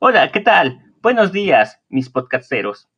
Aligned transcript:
Hola, 0.00 0.30
¿qué 0.30 0.38
tal? 0.38 0.94
Buenos 1.02 1.32
días, 1.32 1.80
mis 1.88 2.08
podcasteros. 2.08 2.88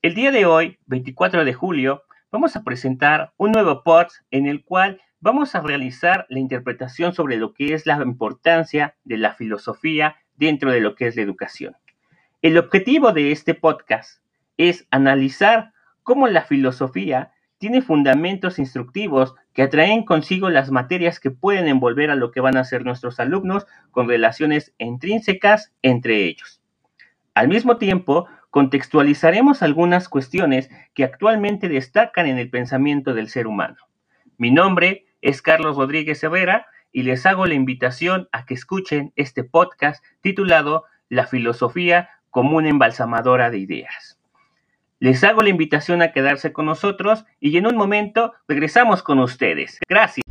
El 0.00 0.14
día 0.14 0.30
de 0.30 0.46
hoy, 0.46 0.78
24 0.86 1.44
de 1.44 1.52
julio, 1.52 2.04
vamos 2.32 2.56
a 2.56 2.64
presentar 2.64 3.34
un 3.36 3.52
nuevo 3.52 3.82
pod 3.82 4.06
en 4.30 4.46
el 4.46 4.64
cual 4.64 5.02
vamos 5.20 5.54
a 5.54 5.60
realizar 5.60 6.24
la 6.30 6.38
interpretación 6.38 7.12
sobre 7.12 7.36
lo 7.36 7.52
que 7.52 7.74
es 7.74 7.84
la 7.84 7.96
importancia 7.96 8.96
de 9.04 9.18
la 9.18 9.34
filosofía 9.34 10.16
dentro 10.34 10.70
de 10.70 10.80
lo 10.80 10.94
que 10.94 11.08
es 11.08 11.16
la 11.16 11.22
educación. 11.24 11.76
El 12.40 12.56
objetivo 12.56 13.12
de 13.12 13.32
este 13.32 13.52
podcast 13.52 14.22
es 14.56 14.86
analizar 14.90 15.74
cómo 16.04 16.26
la 16.26 16.40
filosofía 16.40 17.34
tiene 17.58 17.82
fundamentos 17.82 18.58
instructivos 18.58 19.34
que 19.52 19.62
atraen 19.62 20.04
consigo 20.04 20.50
las 20.50 20.70
materias 20.70 21.20
que 21.20 21.30
pueden 21.30 21.68
envolver 21.68 22.10
a 22.10 22.14
lo 22.14 22.30
que 22.30 22.40
van 22.40 22.56
a 22.56 22.64
ser 22.64 22.84
nuestros 22.84 23.18
alumnos 23.20 23.66
con 23.90 24.08
relaciones 24.08 24.74
intrínsecas 24.78 25.72
entre 25.82 26.24
ellos. 26.24 26.60
Al 27.34 27.48
mismo 27.48 27.76
tiempo, 27.76 28.26
contextualizaremos 28.50 29.62
algunas 29.62 30.08
cuestiones 30.08 30.70
que 30.94 31.04
actualmente 31.04 31.68
destacan 31.68 32.26
en 32.26 32.38
el 32.38 32.50
pensamiento 32.50 33.14
del 33.14 33.28
ser 33.28 33.46
humano. 33.46 33.76
Mi 34.38 34.50
nombre 34.50 35.06
es 35.20 35.42
Carlos 35.42 35.76
Rodríguez 35.76 36.22
Herrera 36.22 36.66
y 36.92 37.02
les 37.02 37.26
hago 37.26 37.46
la 37.46 37.54
invitación 37.54 38.28
a 38.32 38.46
que 38.46 38.54
escuchen 38.54 39.12
este 39.16 39.44
podcast 39.44 40.02
titulado 40.22 40.84
La 41.08 41.26
filosofía 41.26 42.08
como 42.30 42.56
una 42.56 42.70
embalsamadora 42.70 43.50
de 43.50 43.58
ideas. 43.58 44.15
Les 44.98 45.22
hago 45.24 45.42
la 45.42 45.50
invitación 45.50 46.00
a 46.00 46.12
quedarse 46.12 46.54
con 46.54 46.64
nosotros 46.64 47.26
y 47.38 47.58
en 47.58 47.66
un 47.66 47.76
momento 47.76 48.32
regresamos 48.48 49.02
con 49.02 49.18
ustedes. 49.18 49.78
Gracias. 49.88 50.24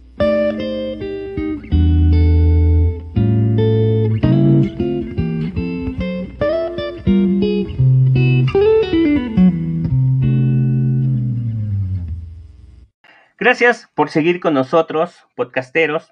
Gracias 13.38 13.88
por 13.94 14.10
seguir 14.10 14.40
con 14.40 14.55
nosotros, 14.55 15.27
podcasteros. 15.35 16.12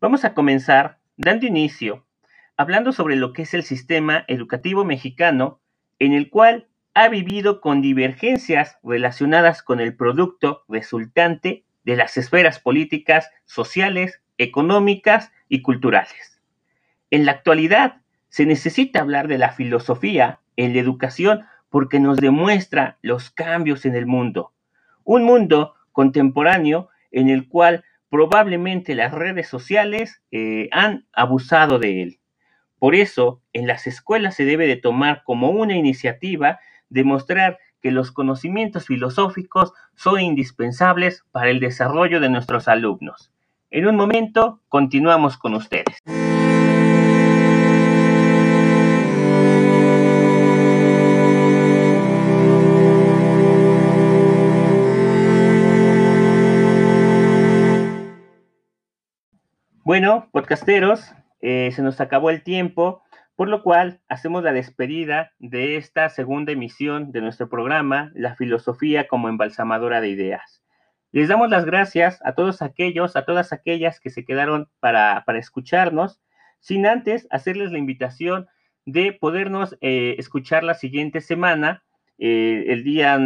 Vamos 0.00 0.24
a 0.24 0.32
comenzar 0.32 0.98
dando 1.18 1.46
inicio 1.46 2.06
hablando 2.56 2.92
sobre 2.92 3.16
lo 3.16 3.34
que 3.34 3.42
es 3.42 3.52
el 3.52 3.64
sistema 3.64 4.24
educativo 4.28 4.84
mexicano, 4.84 5.60
en 5.98 6.14
el 6.14 6.30
cual 6.30 6.68
ha 6.94 7.08
vivido 7.08 7.60
con 7.60 7.80
divergencias 7.80 8.78
relacionadas 8.82 9.62
con 9.62 9.80
el 9.80 9.96
producto 9.96 10.64
resultante 10.68 11.64
de 11.84 11.96
las 11.96 12.16
esferas 12.16 12.58
políticas, 12.58 13.30
sociales, 13.44 14.20
económicas 14.38 15.32
y 15.48 15.62
culturales. 15.62 16.40
En 17.10 17.24
la 17.26 17.32
actualidad, 17.32 18.02
se 18.28 18.46
necesita 18.46 19.00
hablar 19.00 19.28
de 19.28 19.38
la 19.38 19.50
filosofía 19.50 20.40
en 20.56 20.72
la 20.74 20.80
educación 20.80 21.44
porque 21.68 22.00
nos 22.00 22.18
demuestra 22.18 22.98
los 23.02 23.30
cambios 23.30 23.84
en 23.84 23.94
el 23.94 24.06
mundo. 24.06 24.52
Un 25.04 25.24
mundo 25.24 25.74
contemporáneo 25.92 26.88
en 27.10 27.28
el 27.28 27.48
cual 27.48 27.84
probablemente 28.10 28.94
las 28.94 29.12
redes 29.12 29.48
sociales 29.48 30.22
eh, 30.30 30.68
han 30.72 31.06
abusado 31.12 31.78
de 31.78 32.02
él. 32.02 32.20
Por 32.78 32.94
eso, 32.94 33.40
en 33.52 33.66
las 33.66 33.86
escuelas 33.86 34.34
se 34.34 34.44
debe 34.44 34.66
de 34.66 34.76
tomar 34.76 35.22
como 35.24 35.50
una 35.50 35.76
iniciativa 35.76 36.60
demostrar 36.92 37.58
que 37.80 37.90
los 37.90 38.12
conocimientos 38.12 38.86
filosóficos 38.86 39.72
son 39.96 40.20
indispensables 40.20 41.24
para 41.32 41.50
el 41.50 41.58
desarrollo 41.58 42.20
de 42.20 42.28
nuestros 42.28 42.68
alumnos. 42.68 43.32
En 43.70 43.86
un 43.86 43.96
momento, 43.96 44.60
continuamos 44.68 45.36
con 45.36 45.54
ustedes. 45.54 45.98
Bueno, 59.84 60.28
podcasteros, 60.30 61.12
eh, 61.40 61.70
se 61.74 61.82
nos 61.82 62.00
acabó 62.00 62.30
el 62.30 62.42
tiempo. 62.42 63.02
Por 63.34 63.48
lo 63.48 63.62
cual, 63.62 64.00
hacemos 64.08 64.42
la 64.42 64.52
despedida 64.52 65.32
de 65.38 65.76
esta 65.76 66.08
segunda 66.10 66.52
emisión 66.52 67.12
de 67.12 67.22
nuestro 67.22 67.48
programa, 67.48 68.10
La 68.14 68.36
filosofía 68.36 69.08
como 69.08 69.28
embalsamadora 69.28 70.00
de 70.00 70.10
ideas. 70.10 70.62
Les 71.12 71.28
damos 71.28 71.50
las 71.50 71.64
gracias 71.64 72.20
a 72.24 72.34
todos 72.34 72.62
aquellos, 72.62 73.16
a 73.16 73.24
todas 73.24 73.52
aquellas 73.52 74.00
que 74.00 74.10
se 74.10 74.24
quedaron 74.24 74.68
para, 74.80 75.24
escucharnos, 75.38 76.20
sin 76.60 76.86
antes 76.86 77.26
hacerles 77.30 77.72
la 77.72 77.78
invitación 77.78 78.48
de 78.84 79.12
podernos 79.12 79.76
eh, 79.80 80.16
escuchar 80.18 80.64
la 80.64 80.74
siguiente 80.74 81.20
semana, 81.20 81.84
eh, 82.18 82.64
el 82.68 82.84
día, 82.84 83.18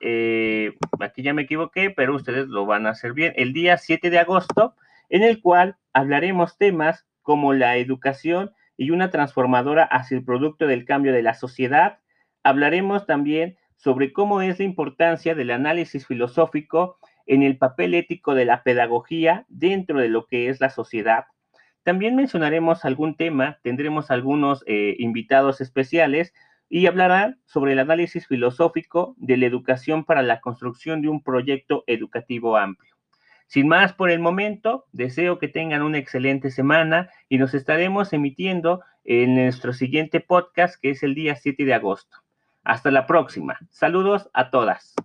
eh, 0.00 0.72
aquí 1.00 1.22
ya 1.22 1.34
me 1.34 1.42
equivoqué, 1.42 1.90
pero 1.90 2.14
ustedes 2.14 2.48
lo 2.48 2.64
van 2.64 2.86
a 2.86 2.90
hacer 2.90 3.12
bien, 3.12 3.32
el 3.36 3.52
día 3.52 3.76
7 3.76 4.10
de 4.10 4.18
agosto, 4.18 4.74
en 5.08 5.22
el 5.22 5.40
cual 5.40 5.76
hablaremos 5.92 6.56
temas 6.56 7.06
como 7.22 7.52
la 7.52 7.76
educación 7.76 8.52
y 8.76 8.90
una 8.90 9.10
transformadora 9.10 9.84
hacia 9.84 10.16
el 10.16 10.24
producto 10.24 10.66
del 10.66 10.84
cambio 10.84 11.12
de 11.12 11.22
la 11.22 11.34
sociedad. 11.34 11.98
Hablaremos 12.42 13.06
también 13.06 13.56
sobre 13.76 14.12
cómo 14.12 14.42
es 14.42 14.58
la 14.58 14.64
importancia 14.64 15.34
del 15.34 15.50
análisis 15.50 16.06
filosófico 16.06 16.98
en 17.26 17.42
el 17.42 17.58
papel 17.58 17.94
ético 17.94 18.34
de 18.34 18.44
la 18.44 18.62
pedagogía 18.62 19.44
dentro 19.48 20.00
de 20.00 20.08
lo 20.08 20.26
que 20.26 20.48
es 20.48 20.60
la 20.60 20.70
sociedad. 20.70 21.24
También 21.82 22.16
mencionaremos 22.16 22.84
algún 22.84 23.16
tema, 23.16 23.58
tendremos 23.62 24.10
algunos 24.10 24.64
eh, 24.66 24.96
invitados 24.98 25.60
especiales 25.60 26.34
y 26.68 26.86
hablarán 26.86 27.40
sobre 27.44 27.72
el 27.72 27.78
análisis 27.78 28.26
filosófico 28.26 29.14
de 29.18 29.36
la 29.36 29.46
educación 29.46 30.04
para 30.04 30.22
la 30.22 30.40
construcción 30.40 31.00
de 31.00 31.08
un 31.08 31.22
proyecto 31.22 31.84
educativo 31.86 32.56
amplio. 32.56 32.95
Sin 33.46 33.68
más 33.68 33.92
por 33.92 34.10
el 34.10 34.18
momento, 34.18 34.86
deseo 34.92 35.38
que 35.38 35.48
tengan 35.48 35.82
una 35.82 35.98
excelente 35.98 36.50
semana 36.50 37.10
y 37.28 37.38
nos 37.38 37.54
estaremos 37.54 38.12
emitiendo 38.12 38.82
en 39.04 39.36
nuestro 39.36 39.72
siguiente 39.72 40.20
podcast 40.20 40.80
que 40.80 40.90
es 40.90 41.02
el 41.02 41.14
día 41.14 41.36
7 41.36 41.64
de 41.64 41.74
agosto. 41.74 42.18
Hasta 42.64 42.90
la 42.90 43.06
próxima. 43.06 43.58
Saludos 43.70 44.28
a 44.32 44.50
todas. 44.50 44.96